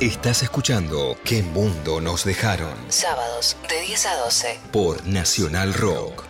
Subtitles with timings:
[0.00, 2.72] Estás escuchando ¿Qué mundo nos dejaron?
[2.86, 4.60] Sábados de 10 a 12.
[4.70, 6.24] Por Nacional Rock.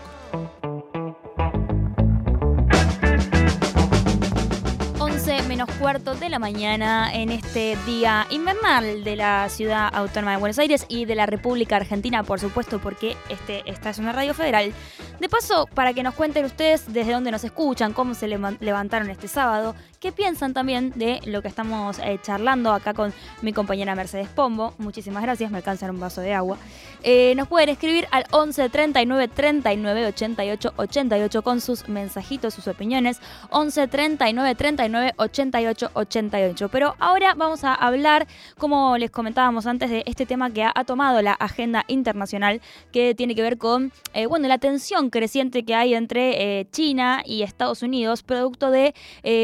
[4.99, 10.39] 11 menos cuarto de la mañana en este día invernal de la ciudad autónoma de
[10.39, 14.33] Buenos Aires y de la República Argentina, por supuesto, porque este, esta es una radio
[14.33, 14.73] federal.
[15.21, 19.29] De paso, para que nos cuenten ustedes desde dónde nos escuchan, cómo se levantaron este
[19.29, 23.13] sábado, qué piensan también de lo que estamos eh, charlando acá con
[23.43, 24.75] mi compañera Mercedes Pombo.
[24.79, 26.57] Muchísimas gracias, me alcanzan un vaso de agua.
[27.03, 33.21] Eh, nos pueden escribir al 11 39 39 88 88 con sus mensajitos, sus opiniones.
[33.51, 36.69] 11 39 39 88 88.
[36.69, 41.21] Pero ahora vamos a hablar, como les comentábamos antes, de este tema que ha, tomado
[41.23, 45.95] la agenda internacional que tiene que ver con eh, bueno, la tensión creciente que hay
[45.95, 48.95] entre China y Estados Unidos, producto de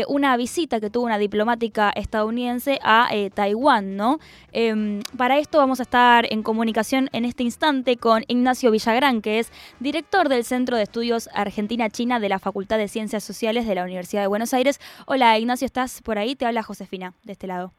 [0.08, 4.18] una visita que tuvo una diplomática estadounidense a eh, Taiwán, ¿no?
[4.52, 9.38] Em, para esto vamos a estar en comunicación en este instante con Ignacio Villagrán, que
[9.38, 13.84] es director del Centro de Estudios Argentina-China de la Facultad de Ciencias Sociales de la
[13.84, 14.80] Universidad de Buenos Aires.
[15.06, 16.36] Hola Ignacio, ¿estás por ahí?
[16.36, 17.72] Te habla Josefina, de este lado.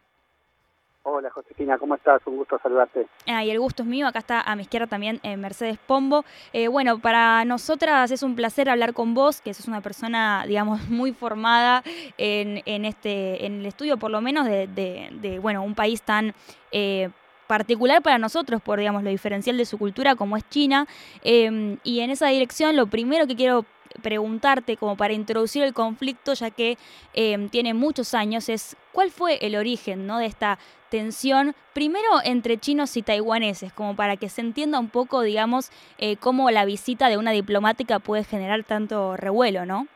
[1.08, 2.20] Hola Josefina, ¿cómo estás?
[2.26, 3.06] Un gusto saludarte.
[3.28, 6.26] Ah, y el gusto es mío, acá está a mi izquierda también eh, Mercedes Pombo.
[6.52, 10.82] Eh, bueno, para nosotras es un placer hablar con vos, que sos una persona, digamos,
[10.90, 11.84] muy formada
[12.18, 16.34] en, en este, en el estudio, por lo menos, de, de, bueno, un país tan
[16.72, 17.12] eh,
[17.46, 20.88] particular para nosotros, por digamos, lo diferencial de su cultura como es China.
[21.24, 23.64] Em, y en esa dirección, lo primero que quiero
[24.02, 26.78] preguntarte como para introducir el conflicto, ya que
[27.14, 30.20] em, tiene muchos años, es cuál fue el origen ¿no?
[30.20, 30.58] de esta
[30.90, 36.18] tensión, primero entre chinos y taiwaneses, como para que se entienda un poco, digamos, eh,
[36.18, 39.88] cómo la visita de una diplomática puede generar tanto revuelo, ¿no?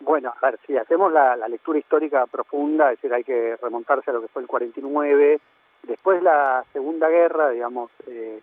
[0.00, 4.14] Bueno, a ver, si hacemos la, lectura histórica profunda, es decir, hay que remontarse a
[4.14, 5.38] lo que fue el 49,
[5.84, 8.40] después de la Segunda Guerra, digamos, eh,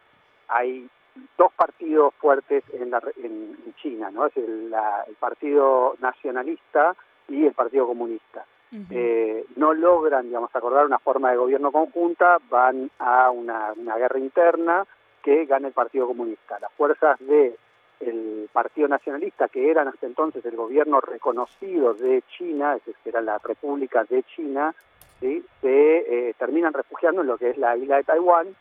[0.48, 0.90] hay
[1.38, 4.26] dos partidos fuertes en, la, en, China, ¿no?
[4.26, 4.74] Es el,
[5.08, 6.96] el, Partido Nacionalista
[7.28, 8.46] y el Partido Comunista.
[8.92, 14.20] eh, no logran, digamos, acordar una forma de gobierno conjunta, van a una, una, guerra
[14.20, 14.86] interna
[15.24, 16.60] que gana el Partido Comunista.
[16.60, 17.56] Las fuerzas de
[18.00, 23.10] el Partido Nacionalista, que eran hasta entonces el gobierno reconocido de China, es decir, que
[23.10, 24.74] era la República de China,
[25.20, 25.44] ¿sí?
[25.62, 28.56] se eh, terminan refugiando en lo que es la isla de Taiwán,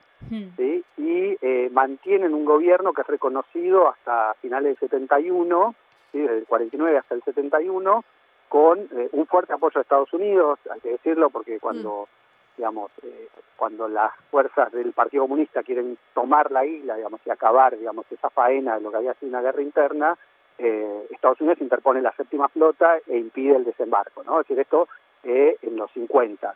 [0.56, 0.84] ¿sí?
[0.97, 1.38] y
[1.78, 5.77] mantienen un gobierno que es reconocido hasta finales del 71,
[6.11, 6.19] ¿sí?
[6.19, 8.05] desde el 49 hasta el 71,
[8.49, 12.09] con eh, un fuerte apoyo de Estados Unidos, hay que decirlo, porque cuando,
[12.56, 17.78] digamos, eh, cuando las fuerzas del Partido Comunista quieren tomar la isla, digamos, y acabar,
[17.78, 20.19] digamos, esa faena de lo que había sido una guerra interna,
[20.59, 24.41] eh, Estados Unidos interpone la séptima flota e impide el desembarco, ¿no?
[24.41, 24.89] Es decir, esto
[25.22, 26.55] en los 50.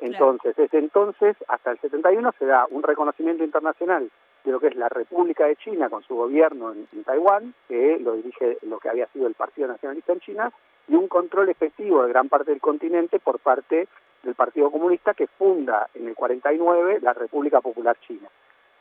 [0.00, 4.10] Entonces, desde entonces hasta el 71 se da un reconocimiento internacional
[4.44, 8.14] de lo que es la República de China con su gobierno en, Taiwán, que lo
[8.14, 10.52] dirige lo que había sido el Partido Nacionalista en China,
[10.88, 13.88] y un control efectivo de gran parte del continente por parte
[14.22, 18.28] del Partido Comunista que funda en el 49 la República Popular China.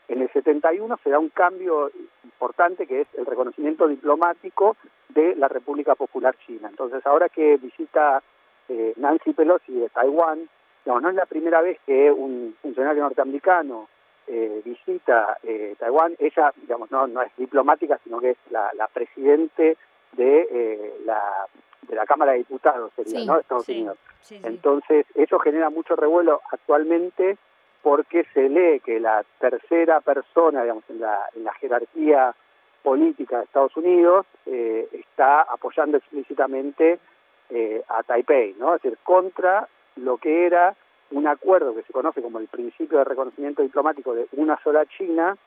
[0.07, 1.91] En el 71 se da un cambio
[2.23, 4.75] importante que es el reconocimiento diplomático
[5.09, 6.67] de la República Popular China.
[6.69, 8.21] Entonces, ahora que visita
[8.67, 10.49] eh, Nancy Pelosi de Taiwán,
[10.85, 13.87] no es la primera vez que un funcionario norteamericano
[14.27, 16.15] eh, visita eh, Taiwán.
[16.19, 19.77] Ella, digamos, no, no es diplomática, sino que es la, la presidente
[20.13, 21.47] de eh, la
[21.87, 23.35] de la Cámara de Diputados, sería, ¿no?
[23.35, 23.97] De Estados Unidos.
[24.29, 27.37] Entonces, eso genera mucho revuelo actualmente
[27.81, 32.35] porque se lee que la tercera persona, digamos, en la, en la jerarquía
[32.83, 36.99] política de Estados Unidos eh, está apoyando explícitamente
[37.49, 38.75] eh, a Taipei, ¿no?
[38.75, 39.67] Es decir, contra
[39.97, 40.75] lo que era
[41.11, 45.37] un acuerdo que se conoce como el principio de reconocimiento diplomático de una sola China,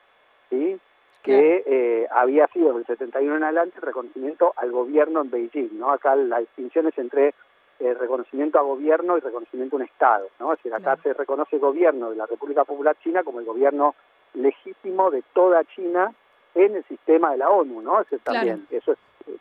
[0.50, 0.78] ¿sí?
[1.22, 5.90] que eh, había sido del 71 en adelante reconocimiento al gobierno en Beijing, ¿no?
[5.90, 7.34] Acá la distinción es entre
[7.80, 10.52] eh, reconocimiento a gobierno y reconocimiento a un Estado, ¿no?
[10.52, 13.94] Es decir, acá se reconoce el gobierno de la República Popular China como el gobierno
[14.34, 16.12] legítimo de toda China
[16.54, 18.02] en el sistema de la ONU, ¿no?
[18.02, 18.98] Eso también, eso es,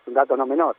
[0.07, 0.77] un dato no menor.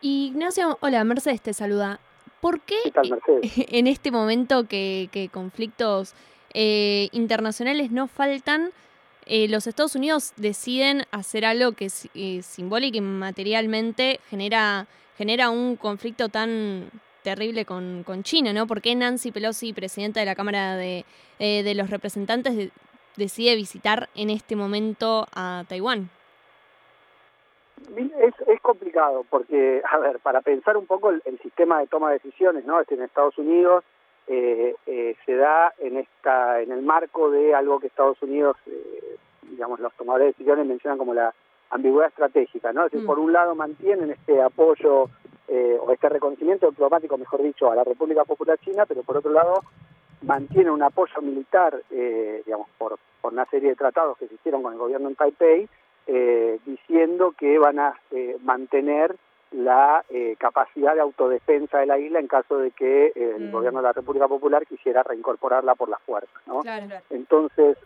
[0.00, 2.00] Ignacio, hola, Mercedes te saluda.
[2.42, 2.74] ¿Por qué,
[3.70, 6.14] en este momento que, conflictos
[6.54, 8.72] eh, internacionales no faltan,
[9.26, 15.76] eh, los Estados Unidos deciden hacer algo que eh, simbólica y materialmente genera, genera un
[15.76, 16.90] conflicto tan
[17.22, 18.66] terrible con, con, China, ¿no?
[18.66, 21.04] ¿Por qué Nancy Pelosi, presidenta de la Cámara de,
[21.76, 22.72] los Representantes,
[23.16, 26.10] decide visitar en este momento a Taiwán?
[28.20, 32.14] Es, es complicado porque, a ver, para pensar un poco el, sistema de toma de
[32.14, 32.80] decisiones, ¿no?
[32.80, 33.84] Este en Estados Unidos,
[34.26, 39.16] eh, eh, se da en esta en el marco de algo que Estados Unidos, eh,
[39.42, 41.34] digamos, los tomadores de decisiones mencionan como la
[41.70, 42.86] ambigüedad estratégica, ¿no?
[42.86, 43.06] Es decir, Mm.
[43.06, 45.08] por un lado mantienen este apoyo
[45.48, 49.32] eh, o este reconocimiento diplomático, mejor dicho, a la República Popular China, pero por otro
[49.32, 49.62] lado
[50.22, 54.62] mantienen un apoyo militar, eh, digamos, por, por una serie de tratados que se hicieron
[54.62, 55.68] con el gobierno en Taipei,
[56.06, 59.16] eh, diciendo que van a eh, mantener
[59.52, 63.52] la eh, capacidad de autodefensa de la isla en caso de que el Mm.
[63.52, 66.60] gobierno de la República Popular quisiera reincorporarla por la fuerza, ¿no?
[66.60, 66.86] Claro.
[67.10, 67.76] Entonces,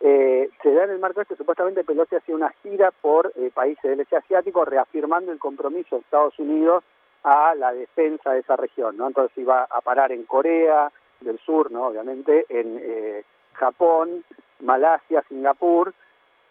[0.00, 3.82] eh, se da en el marco este, supuestamente Pelosi hacía una gira por eh, países
[3.84, 6.82] del este asiático reafirmando el compromiso de Estados Unidos
[7.22, 9.06] a la defensa de esa región, ¿no?
[9.06, 10.90] Entonces iba a parar en Corea
[11.20, 11.86] del Sur, ¿no?
[11.86, 13.24] Obviamente, en eh,
[13.54, 14.24] Japón,
[14.60, 15.94] Malasia, Singapur,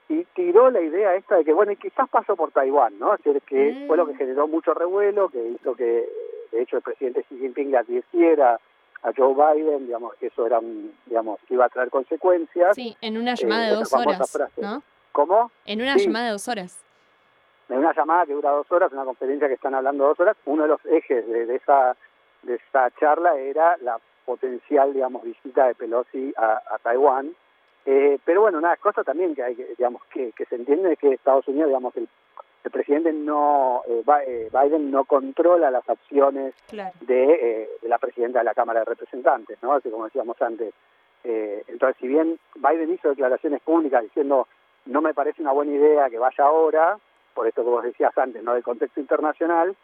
[0.10, 3.14] y tiró la idea esta de que, bueno, y quizás pasó por Taiwán, ¿no?
[3.16, 3.88] Es decir, que Mm.
[3.88, 6.08] fue lo que generó mucho revuelo, que hizo que,
[6.52, 8.60] de hecho, el presidente Xi Jinping le advirtiera
[9.02, 12.76] a Joe Biden, digamos, que eso era, un- digamos, que iba a traer consecuencias.
[12.76, 14.62] Sí, en una llamada de dos horas, frase.
[14.62, 14.82] ¿no?
[15.12, 15.52] ¿Cómo?
[15.66, 16.06] En una Sí.
[16.06, 16.80] llamada de dos horas.
[17.70, 20.64] en una llamada que dura dos horas, una conferencia que están hablando dos horas, uno
[20.64, 21.96] de los ejes de, de esa
[22.44, 27.34] de esa charla era la potencial, digamos, visita de Pelosi a, a Taiwán.
[27.86, 31.00] Eh, pero bueno, una cosa también que hay que, digamos, que, que se entiende es
[31.00, 32.08] que Estados Unidos, digamos, el,
[32.64, 36.94] el presidente no, eh, eh, Biden no controla las acciones Claro.
[37.02, 39.74] de, eh, de la presidenta de la Cámara de Representantes, ¿no?
[39.74, 40.74] Así como decíamos antes.
[41.26, 44.48] Eh, entonces, si bien Biden hizo declaraciones públicas diciendo
[44.86, 46.98] no me parece una buena idea que vaya ahora,
[47.34, 48.54] por esto que vos decías antes, ¿no?
[48.54, 49.76] Del contexto internacional,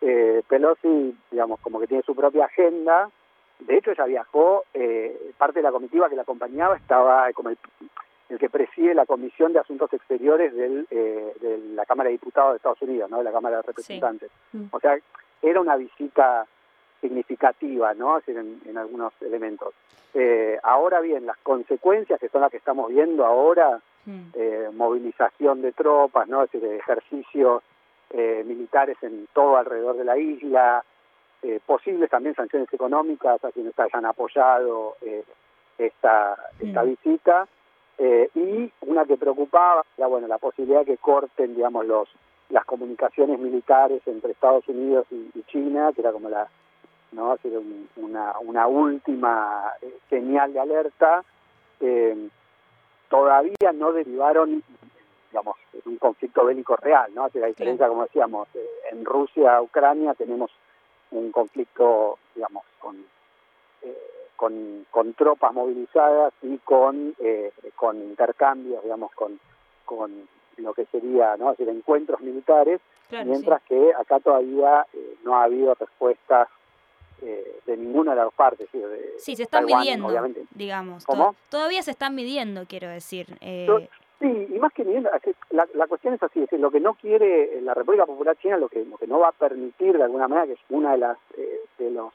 [0.00, 3.10] eh, Pelosi, digamos, como que tiene su propia agenda.
[3.60, 7.58] De hecho, ella viajó, eh, parte de la comitiva que la acompañaba estaba como el,
[8.28, 12.52] el que preside la Comisión de Asuntos Exteriores del, eh, de la Cámara de Diputados
[12.52, 13.18] de Estados Unidos, ¿no?
[13.18, 14.30] De la Cámara de Representantes.
[14.52, 14.64] Mm.
[14.70, 14.98] O sea,
[15.42, 16.46] era una visita
[17.00, 18.18] significativa, ¿no?
[18.18, 19.74] Es decir, en, en algunos elementos.
[20.14, 24.30] Eh, ahora bien, las consecuencias que son las que estamos viendo ahora, Mm.
[24.32, 26.42] eh, movilización de tropas, ¿no?
[26.44, 27.62] Es decir, ejercicios
[28.08, 30.82] eh, militares en todo alrededor de la isla,
[31.42, 35.24] eh, posibles también sanciones económicas a quienes hayan apoyado eh,
[35.78, 37.48] esta, esta visita,
[37.98, 42.08] eh, y una que preocupaba era, bueno, la posibilidad de que corten, digamos, los
[42.50, 46.48] las comunicaciones militares entre Estados Unidos y, y China, que era como la,
[47.12, 47.30] ¿no?
[47.36, 51.22] Decir, un- una, una última eh, señal de alerta,
[51.80, 52.28] eh,
[53.08, 54.62] todavía no derivaron,
[55.30, 57.26] digamos, en un conflicto bélico real, ¿no?
[57.26, 60.50] O sea, a diferencia, como decíamos, eh, en Rusia, Ucrania tenemos
[61.12, 62.96] un conflicto, digamos, con,
[63.82, 63.96] eh,
[64.36, 69.38] con, con tropas movilizadas y con, eh, con intercambios, digamos, con,
[69.84, 70.28] con
[70.58, 71.52] lo que sería, ¿no?
[71.52, 76.48] Es decir, encuentros militares, Claro, mientras que acá todavía eh, no ha habido respuestas
[77.22, 78.68] eh, de ninguna de las partes.
[78.72, 80.44] es decir, de Sí, se están Taiwán, midiendo, obviamente.
[80.54, 81.04] digamos.
[81.04, 81.32] ¿Cómo?
[81.32, 83.36] To- Todavía se están midiendo, quiero decir.
[83.40, 83.80] Eh, Yo-
[84.20, 86.94] Sí, y más que que la, la cuestión es así, es decir, lo que no
[86.94, 90.04] quiere eh, la República Popular China, lo que, lo que no va a permitir de
[90.04, 92.12] alguna manera, que es una de las eh, de los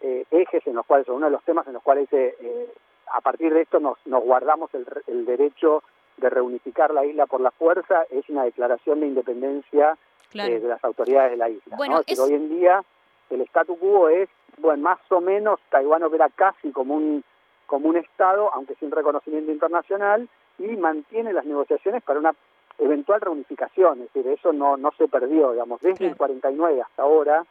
[0.00, 2.68] eh, ejes en los cuales, o uno de los temas en los cuales dice, eh,
[3.12, 5.82] a partir de esto nos, nos guardamos el, el derecho
[6.16, 9.98] de reunificar la isla por la fuerza, es una declaración de independencia
[10.30, 10.50] claro.
[10.52, 11.76] de las autoridades de la isla.
[11.76, 12.00] Bueno, ¿no?
[12.06, 12.82] Es es- hoy en día
[13.30, 17.22] el statu quo es, bueno, más o menos Taiwán opera casi como un
[17.66, 22.34] como un Estado, aunque sin reconocimiento internacional, y mantiene las negociaciones para una
[22.78, 27.44] eventual reunificación, es decir, eso no, no se perdió, digamos, desde el 49 hasta ahora,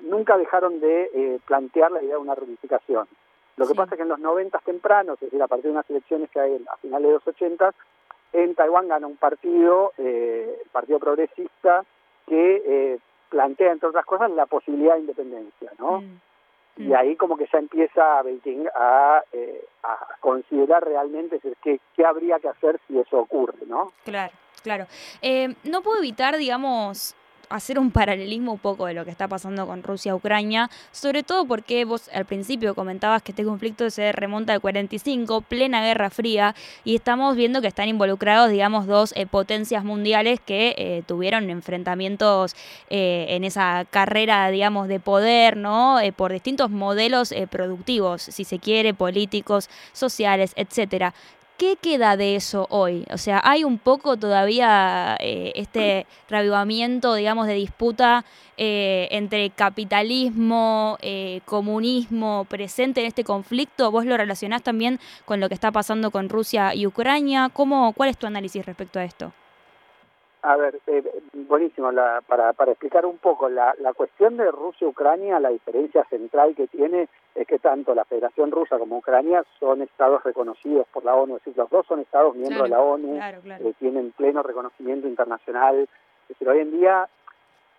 [0.00, 3.06] nunca dejaron de eh, plantear la idea de una reunificación.
[3.56, 3.76] Lo que Sí.
[3.76, 6.40] pasa es que en los 90 tempranos, es decir, a partir de unas elecciones que
[6.40, 7.72] hay a finales de los 80,
[8.32, 11.84] en Taiwán gana un partido, eh, el Partido Progresista,
[12.26, 12.98] que eh,
[13.28, 16.00] plantea, entre otras cosas, la posibilidad de independencia, ¿no?
[16.00, 16.20] Mm.
[16.76, 22.40] Y ahí como que ya empieza Beijing a, eh, a considerar realmente qué, qué habría
[22.40, 23.92] que hacer si eso ocurre, ¿no?
[24.04, 24.86] Claro, claro.
[25.22, 27.14] Eh, no puedo evitar, digamos,
[27.48, 31.84] hacer un paralelismo un poco de lo que está pasando con Rusia-Ucrania, sobre todo porque
[31.84, 36.94] vos al principio comentabas que este conflicto se remonta al 45, plena Guerra Fría, y
[36.94, 42.54] estamos viendo que están involucrados, digamos, dos eh, potencias mundiales que eh, tuvieron enfrentamientos
[42.90, 45.98] eh, en esa carrera, digamos, de poder, ¿no?
[46.16, 51.14] Por distintos modelos productivos, si se quiere, políticos, sociales, etcétera.
[51.56, 53.04] ¿Qué queda de eso hoy?
[53.12, 58.24] O sea, ¿hay un poco todavía eh, este reavivamiento, digamos, de disputa
[58.56, 63.92] eh, entre capitalismo, eh, comunismo presente en este conflicto?
[63.92, 67.50] ¿Vos lo relacionás también con lo que está pasando con Rusia y Ucrania?
[67.52, 69.32] ¿Cómo, ¿Cuál es tu análisis respecto a esto?
[70.46, 75.40] A ver, eh, buenísimo, la, para, para explicar un poco, la, la cuestión de Rusia-Ucrania,
[75.40, 80.22] la diferencia central que tiene es que tanto la Federación Rusa como Ucrania son estados
[80.22, 83.74] reconocidos por la ONU, es decir, los dos son estados miembros de la ONU, eh,
[83.78, 85.88] tienen pleno reconocimiento internacional.
[86.24, 87.08] Es decir, hoy en día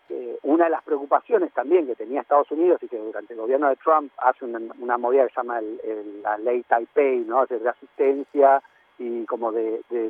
[0.10, 3.69] eh, una de las preocupaciones también que tenía Estados Unidos y que durante el gobierno
[3.69, 5.62] de Trump hace una, una movida que se llama
[6.24, 7.45] la ley Taipei, ¿no?
[7.45, 8.60] de asistencia
[8.98, 10.10] y como de de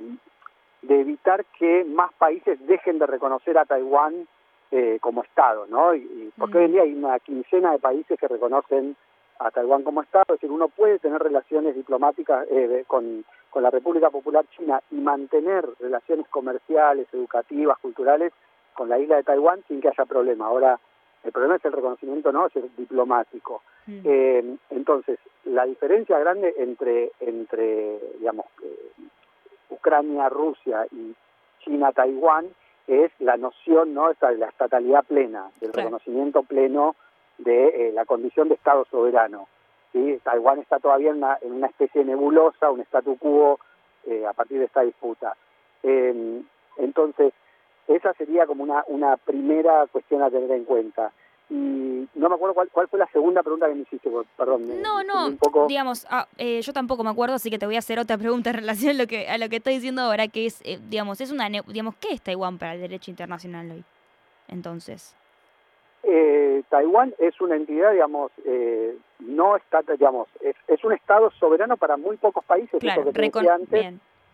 [0.90, 4.28] evitar que más países dejen de reconocer a Taiwán
[4.72, 5.94] eh, como Estado, ¿no?
[5.96, 8.96] Y, porque hoy en día hay una quincena de países que reconocen
[9.40, 13.70] a Taiwán como Estado, es decir, uno puede tener relaciones diplomáticas eh, con, con la
[13.70, 18.32] República Popular China y mantener relaciones comerciales, educativas, culturales
[18.74, 20.48] con la isla de Taiwán sin que haya problema.
[20.48, 20.80] Ahora,
[21.24, 23.64] el problema es el reconocimiento, no, es el diplomático.
[23.88, 28.46] Eh, entonces, la diferencia grande entre, entre digamos,
[29.70, 31.16] Ucrania, Rusia y
[31.64, 32.48] China, Taiwán,
[32.88, 34.12] es la noción ¿no?
[34.12, 36.96] Esta de la estatalidad plena, del reconocimiento pleno
[37.38, 39.48] de eh, la condición de Estado soberano.
[39.92, 40.20] ¿sí?
[40.24, 43.60] Taiwán está todavía en una, en una especie de nebulosa, un statu quo
[44.06, 45.36] eh, a partir de esta disputa.
[45.84, 46.44] Em,
[46.78, 47.34] entonces,
[47.88, 51.12] esa sería como una, una primera cuestión a tener en cuenta
[51.50, 54.82] y no me acuerdo cuál, cuál fue la segunda pregunta que me hiciste, perdón.
[54.82, 55.38] No, no,
[55.68, 58.50] digamos, ah, eh, yo tampoco me acuerdo, así que te voy a hacer otra pregunta
[58.50, 61.22] en relación a lo que, a lo que estoy diciendo ahora, que es, eh, digamos,
[61.22, 63.84] es una, digamos, ¿qué es Taiwán para el derecho internacional hoy?
[64.48, 65.16] Entonces.
[66.02, 71.78] Eh, Taiwán es una entidad, digamos, eh, no está, digamos, es, es, un estado soberano
[71.78, 73.94] para muy pocos países, claro, que antes,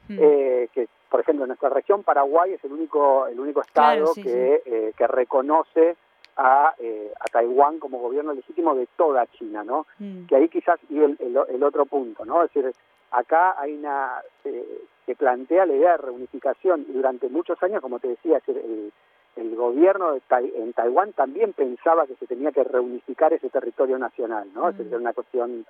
[0.10, 0.18] mm.
[0.18, 5.08] que por ejemplo en nuestra región Paraguay es el único el único estado que, que
[5.08, 5.96] reconoce
[6.38, 9.86] a, eh, a Taiwán como gobierno legítimo de toda China, ¿no?
[10.00, 10.26] Mm.
[10.26, 12.44] Que ahí quizás y el, el, otro punto, ¿no?
[12.44, 12.74] Es decir,
[13.12, 18.00] acá hay una eh, se plantea la idea de reunificación y durante muchos años, como
[18.00, 18.92] te decía, es el,
[19.36, 20.22] el gobierno de
[20.56, 24.70] en Taiwán también pensaba que se tenía que reunificar ese territorio nacional, ¿no?
[24.70, 25.02] Es decir, mm.
[25.02, 25.66] una cuestión,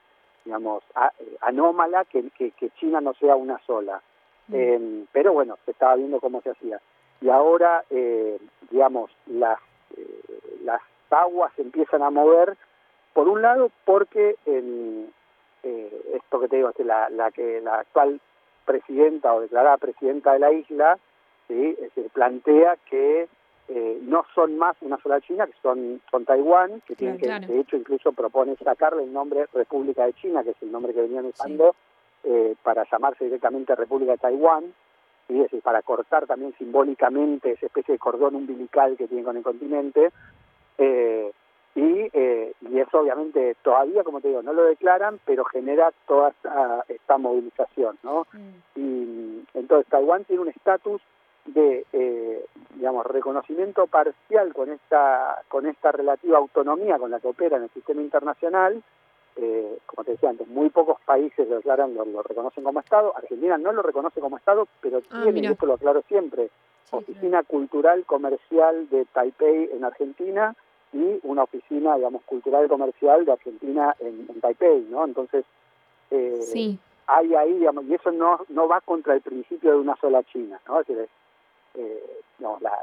[0.45, 0.83] digamos,
[1.19, 4.01] eh, anómala que, que, que, China no sea una sola.
[4.47, 4.55] Mm.
[4.55, 6.79] Eh, pero bueno, se estaba viendo cómo se hacía.
[7.21, 8.39] Y ahora, eh,
[8.69, 9.59] digamos, las
[9.95, 10.20] eh,
[10.63, 12.57] las aguas se empiezan a mover,
[13.13, 15.11] por un lado porque en,
[15.63, 18.19] eh, esto que te digo, que la, la, que la actual
[18.65, 20.97] presidenta o declarada presidenta de la isla,
[21.47, 21.77] ¿sí?
[22.13, 23.27] plantea que
[23.67, 27.59] eh, no son más una sola China, que son, son Taiwán, que tienen que, de
[27.59, 31.25] hecho incluso propone sacarle el nombre República de China, que es el nombre que venían
[31.25, 31.75] usando,
[32.63, 34.73] para llamarse directamente República de Taiwán,
[35.37, 39.43] es decir, para cortar también simbólicamente esa especie de cordón umbilical que tiene con el
[39.43, 40.11] continente.
[40.77, 41.31] Eh,
[41.73, 46.33] y, eh, y eso obviamente todavía, como te digo, no lo declaran, pero genera toda
[46.89, 48.27] esta, movilización, ¿no?
[48.33, 48.79] Mm.
[48.79, 51.01] Y entonces Taiwán tiene un estatus
[51.45, 52.45] de, eh,
[52.75, 57.69] digamos, reconocimiento parcial con esta, con esta relativa autonomía con la que opera en el
[57.69, 58.81] sistema internacional,
[59.35, 63.13] eh, como te decía antes, muy pocos países lo declaran, lo, reconocen como Estado.
[63.15, 66.49] Argentina no lo reconoce como Estado, pero ah, tiene, y esto lo aclaro siempre,
[66.91, 70.55] Oficina Cultural Comercial de Taipei en Argentina
[70.93, 75.05] y una oficina, digamos, cultural comercial de Argentina en, Taipei, ¿no?
[75.05, 75.45] Entonces,
[76.09, 80.23] eh, hay ahí, digamos, y eso no, no va contra el principio de una sola
[80.23, 80.81] China, ¿no?
[80.81, 81.07] Es decir,
[81.75, 82.77] eh, no, la,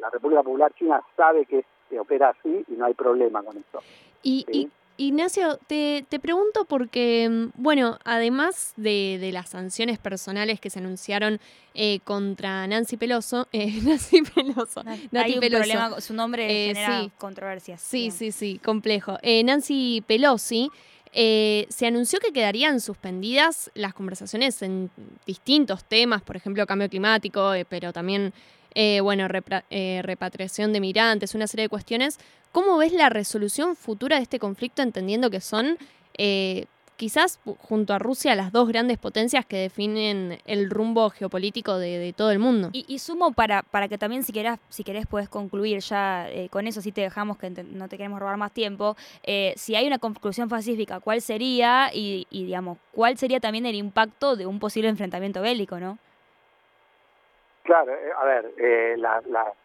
[0.00, 3.80] la, República Popular China sabe que, se opera así y no hay problema con eso.
[4.22, 10.70] ¿Y, Ignacio, te, te, pregunto porque, mm, bueno, además de, de, las sanciones personales que
[10.70, 11.40] se anunciaron
[11.74, 17.10] eh, contra Nancy Peloso, eh, Nancy Peloso, Hay un problema, su nombre eh, genera sí,
[17.18, 17.80] controversias.
[17.80, 19.18] Sí, sí, sí, complejo.
[19.22, 20.70] Eh, Nancy Pelosi
[21.12, 24.90] se anunció que quedarían suspendidas las conversaciones en
[25.24, 28.32] distintos temas, por ejemplo, cambio climático, pero también
[28.74, 29.28] eh, bueno,
[29.70, 32.18] eh, repatriación de migrantes, una serie de cuestiones.
[32.52, 35.78] ¿Cómo ves la resolución futura de este conflicto, entendiendo que son
[36.18, 36.66] eh,
[36.96, 42.32] quizás junto a Rusia las dos grandes potencias que definen el rumbo geopolítico de, todo
[42.32, 42.70] el mundo?
[42.72, 46.80] Y, sumo para, para que también si querés, si querés puedes concluir ya con eso,
[46.80, 48.96] si te dejamos que no te queremos robar más tiempo,
[49.56, 54.36] si hay una conclusión pacífica, ¿cuál sería y, y, digamos, cuál sería también el impacto
[54.36, 55.98] de un posible enfrentamiento bélico, ¿no?
[57.64, 59.24] Claro, eh, a ver, eh, las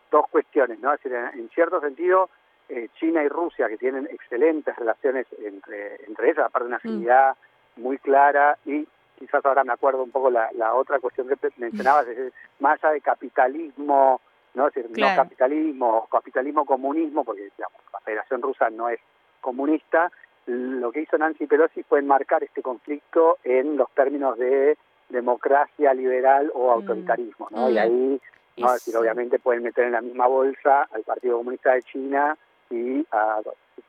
[0.09, 0.93] dos cuestiones, ¿no?
[0.93, 2.29] Es decir, en, cierto sentido,
[2.69, 6.87] eh, China y Rusia, que tienen excelentes relaciones entre, entre ellas, aparte de una mm.
[6.87, 7.35] afinidad
[7.75, 8.87] muy clara, y
[9.17, 12.93] quizás ahora me acuerdo un poco la, la otra cuestión que mencionabas, es más allá
[12.93, 14.21] de capitalismo,
[14.53, 14.67] ¿no?
[14.69, 18.99] Es decir, no capitalismo, capitalismo comunismo, porque digamos, la Federación Rusa no es
[19.41, 20.09] comunista,
[20.45, 24.77] lo que hizo Nancy Pelosi fue enmarcar este conflicto en los términos de
[25.09, 26.71] democracia liberal o mm.
[26.71, 27.69] autoritarismo, ¿no?
[27.69, 27.77] Y mm.
[27.77, 28.21] ahí
[28.57, 28.67] ¿no?
[28.67, 32.37] Es decir, obviamente pueden meter en la misma bolsa al Partido Comunista de China
[32.69, 33.39] y a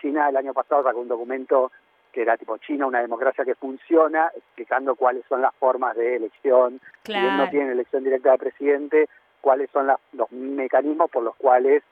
[0.00, 1.72] China el año pasado sacó un documento
[2.12, 6.80] que era tipo China, una democracia que funciona, explicando cuáles son las formas de elección,
[7.04, 7.50] si bien no Claro.
[7.50, 9.08] tiene elección directa de presidente,
[9.40, 11.82] cuáles son las- los mecanismos por los cuales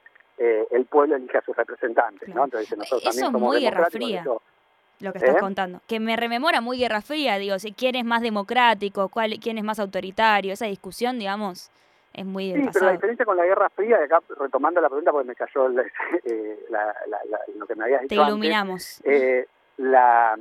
[0.40, 2.38] eh, el pueblo elige a sus representantes, Claro.
[2.38, 2.44] ¿no?
[2.44, 4.20] Entonces nosotros Eso también somos muy Guerra Fría.
[4.20, 4.40] eso-
[5.00, 5.40] Lo que estás ¿Eh?
[5.40, 5.80] contando.
[5.86, 9.64] Que me rememora muy Guerra Fría, digo, si quién es más democrático, cuál, quién es
[9.64, 11.70] más autoritario, esa discusión, digamos,
[12.12, 15.12] es muy del Sí, pero la diferencia con la Guerra Fría, acá retomando la pregunta
[15.12, 15.68] porque me cayó
[16.24, 19.00] eh, la- la- la- lo que me habías Te dicho antes, iluminamos.
[19.04, 20.36] eh, la,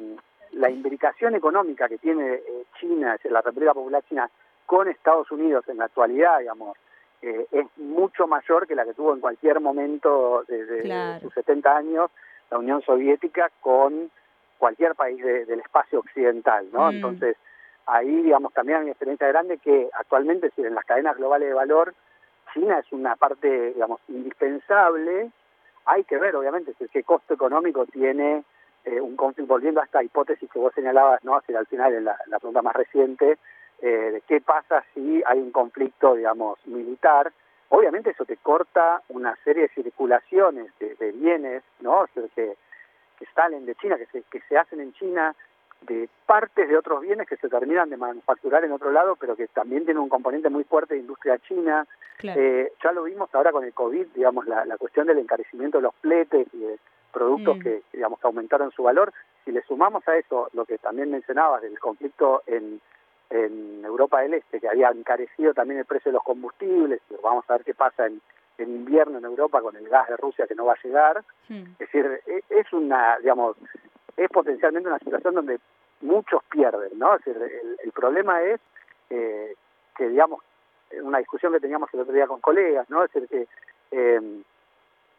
[0.54, 4.28] la imbricación económica que tiene eh, China, es decir, la República Popular China,
[4.66, 6.76] con Estados Unidos en la actualidad, digamos,
[7.22, 11.20] eh, es mucho mayor que la que tuvo en cualquier momento desde Claro.
[11.22, 12.10] sus 70 años
[12.50, 14.10] la Unión Soviética con
[14.58, 16.88] cualquier país de- del espacio occidental, ¿no?
[16.88, 16.96] Mm.
[16.96, 17.38] Entonces,
[17.86, 21.54] ahí, digamos, también hay una experiencia grande que actualmente, si en las cadenas globales de
[21.54, 21.94] valor,
[22.54, 25.32] China es una parte, digamos, indispensable.
[25.86, 28.44] Hay que ver, obviamente, si- qué costo económico tiene
[28.86, 31.36] eh, un conflicto, volviendo a esta hipótesis que vos señalabas, ¿no?
[31.36, 33.38] Hacia al final, en la, la pregunta más reciente,
[33.82, 37.34] eh, de qué pasa si hay un conflicto, digamos, militar.
[37.68, 42.00] Obviamente eso te corta una serie de circulaciones de, de bienes, ¿no?
[42.02, 42.56] O sea, que,
[43.18, 45.36] que salen de China, que se, que se hacen en China,
[45.82, 49.48] de partes de otros bienes que se terminan de manufacturar en otro lado, pero que
[49.48, 51.86] también tienen un componente muy fuerte de industria china.
[52.18, 52.42] Claro.
[52.42, 55.84] Eh, ya lo vimos ahora con el COVID, digamos, la, la cuestión del encarecimiento de
[55.84, 56.80] los fletes y de
[57.12, 57.62] productos Mm.
[57.62, 59.14] que, digamos, que aumentaron su valor.
[59.46, 62.82] Si le sumamos a eso lo que también mencionabas del conflicto en,
[63.30, 67.54] en Europa del Este, que había encarecido también el precio de los combustibles, vamos a
[67.54, 68.20] ver qué pasa en,
[68.58, 71.24] en invierno en Europa con el gas de Rusia que no va a llegar.
[71.50, 71.64] Hmm.
[71.80, 73.56] Es decir, e- es una, digamos,
[74.16, 75.60] es potencialmente una situación donde
[76.02, 77.16] muchos pierden, ¿no?
[77.16, 78.60] Es decir, el, el problema es
[79.10, 79.56] eh,
[79.96, 80.44] que, digamos,
[81.02, 83.04] una discusión que teníamos el otro día con colegas, ¿no?
[83.04, 83.48] Es decir, que
[83.92, 84.42] eh,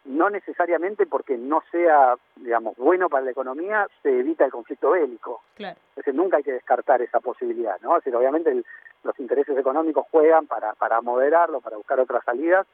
[0.04, 5.42] no necesariamente porque no sea, digamos, bueno para la economía, se evita el conflicto bélico.
[5.54, 5.76] Claro.
[5.90, 7.96] Es decir, nunca hay que descartar esa posibilidad, ¿no?
[7.96, 8.64] Es decir, obviamente el-
[9.04, 12.66] los intereses económicos juegan para, para moderarlo, para buscar otras salidas,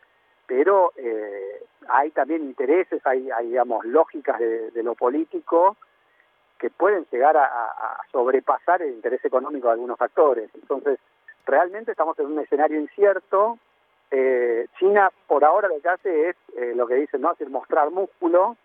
[0.46, 5.76] pero eh, hay también intereses, hay, hay digamos, lógicas de, lo político
[6.58, 10.50] que pueden llegar a, sobrepasar el interés económico de algunos actores.
[10.54, 10.98] Entonces,
[11.46, 13.58] realmente estamos en un escenario incierto.
[14.10, 17.34] Eh, China, por ahora, lo que hace es eh, lo que dicen, ¿no?
[17.38, 18.56] Es mostrar músculo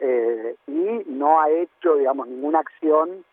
[0.00, 3.24] eh, y no ha hecho, digamos, ninguna acción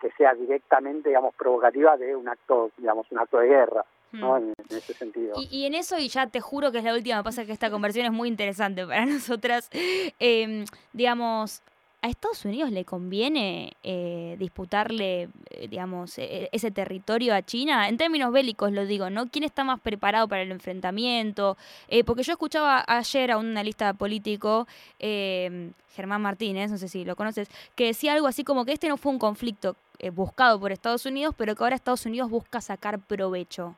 [0.00, 3.84] que sea directamente, digamos, provocativa de un acto, digamos, un acto de guerra,
[4.20, 4.36] ¿no?
[4.36, 5.34] En, en ese sentido.
[5.40, 7.70] Y, y en eso, y ya te juro que es la última, pasa que esta
[7.70, 9.68] conversión es muy interesante para nosotras.
[9.72, 11.60] eh, digamos,
[12.02, 17.88] ¿a Estados Unidos le conviene eh, disputarle, eh, digamos, e- ese territorio a China?
[17.88, 19.28] En términos bélicos lo digo, ¿no?
[19.28, 21.56] ¿Quién está más preparado para el enfrentamiento?
[21.88, 24.66] Eh, porque yo escuchaba ayer a un analista político,
[25.00, 28.88] eh, Germán Martínez, no sé si lo conoces, que decía algo así como que este
[28.88, 32.60] no fue un conflicto eh, buscado por Estados Unidos, pero que ahora Estados Unidos busca
[32.60, 33.76] sacar provecho.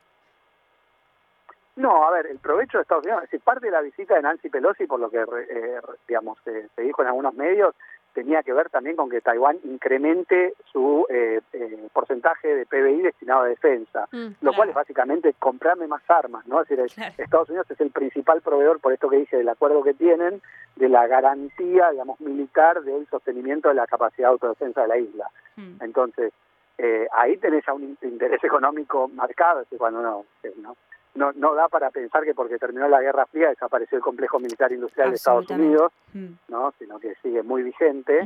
[1.77, 4.21] No, a ver, el provecho de Estados Unidos, es decir, parte de la visita de
[4.23, 7.73] Nancy Pelosi, por lo que, eh, digamos, eh, se dijo en algunos medios,
[8.13, 13.41] tenía que ver también con que Taiwán incremente su eh, eh, porcentaje de PBI destinado
[13.43, 16.61] a defensa, Mm, lo cual es básicamente comprarme más armas, ¿no?
[16.61, 17.13] Es decir, el- Claro.
[17.19, 20.41] Estados Unidos es el principal proveedor, por esto que dije, del acuerdo que tienen,
[20.77, 25.29] de la garantía, digamos, militar del sostenimiento de la capacidad de autodefensa de la isla.
[25.55, 25.77] Hmm.
[25.81, 26.33] Entonces,
[26.79, 30.75] eh, ahí tenés ya un in- interés económico marcado, es decir, cuando no, eh, no,
[31.17, 34.71] no, no da para pensar que porque terminó la Guerra Fría desapareció el complejo militar
[34.71, 35.49] industrial de Estados.
[35.49, 36.33] Unidos, Hmm.
[36.47, 36.73] ¿no?
[36.79, 38.21] sino que sigue muy vigente.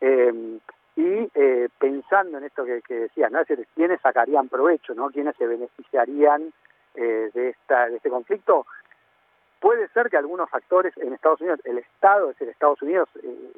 [0.00, 0.58] Eh,
[0.96, 3.40] y eh, pensando en esto que, que decía, ¿no?
[3.40, 5.10] es decir, quiénes sacarían provecho, ¿no?
[5.10, 6.52] quiénes se beneficiarían
[6.94, 8.66] eh, de, esta, de este conflicto,
[9.60, 13.52] puede ser que algunos actores en Estados Unidos, el Estado, es decir, Estados Unidos, eh,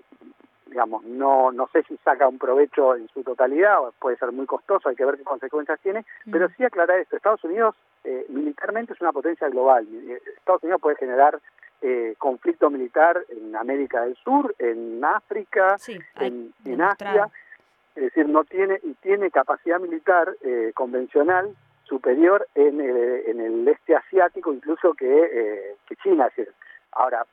[0.70, 4.46] digamos, no, no sé si saca un provecho en su totalidad, o puede ser muy
[4.46, 6.52] costoso, hay que ver qué consecuencias tiene, pero Mm.
[6.56, 10.96] sí aclarar esto, Estados Unidos eh, militarmente es una potencia global, Eh, Estados Unidos puede
[10.96, 11.38] generar
[11.82, 16.52] eh, conflicto militar en América del Sur, en África, Sí, en.
[16.80, 17.28] Asia,
[17.96, 21.54] es decir, no tiene y tiene capacidad militar eh, convencional
[21.84, 26.26] superior en el, en el este asiático incluso que, eh, que China.
[26.28, 26.54] Es decir,
[26.92, 27.24] ahora,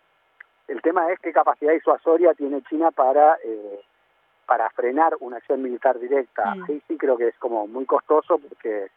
[0.68, 3.80] el tema es qué capacidad disuasoria tiene China para eh,
[4.46, 6.56] para frenar una acción militar directa.
[6.56, 6.64] Mm.
[6.64, 8.88] Ahí sí creo que es como muy costoso porque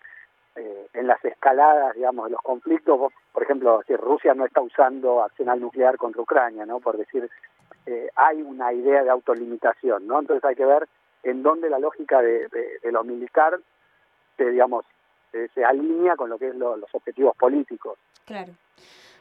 [0.57, 4.61] eh, en las escaladas, digamos, de los conflictos, vos, por ejemplo, si Rusia no está
[4.61, 6.79] usando arsenal nuclear contra Ucrania, ¿no?
[6.81, 7.29] Por decir,
[7.87, 10.21] eh, hay una idea de autolimitación, ¿no?
[10.21, 10.87] Entonces hay que ver
[11.25, 13.59] en dónde la lógica de, de- de lo militar,
[14.37, 14.85] te, digamos,
[15.33, 17.99] se, se alinea con lo que es lo- los objetivos políticos.
[18.25, 18.53] Claro.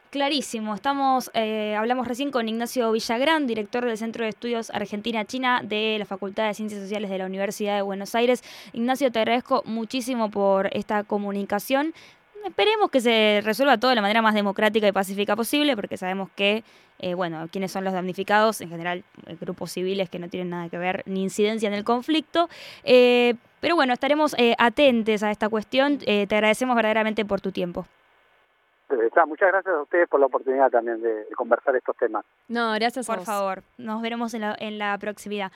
[0.09, 0.73] Clarísimo.
[0.73, 6.05] Estamos, eh, hablamos recién con Ignacio Villagrán, director del Centro de Estudios Argentina-China de la
[6.05, 8.43] Facultad de Ciencias Sociales de la Universidad de Buenos Aires.
[8.73, 11.93] Ignacio, te agradezco muchísimo por esta comunicación.
[12.43, 16.31] Esperemos que se resuelva todo de la manera más democrática y pacífica posible, porque sabemos
[16.35, 16.63] que,
[16.97, 20.69] eh, bueno, quienes son los damnificados, en general, eh, grupos civiles que no tienen nada
[20.69, 22.49] que ver ni incidencia en el conflicto.
[22.83, 25.99] Eh, pero bueno, estaremos eh, atentos a esta cuestión.
[25.99, 27.85] Te agradecemos verdaderamente por tu tiempo.
[29.05, 32.25] Está, muchas gracias a ustedes por la oportunidad también de, de conversar estos temas.
[32.47, 33.25] No, gracias a Por vos.
[33.25, 35.51] favor, nos veremos en la, en la proximidad.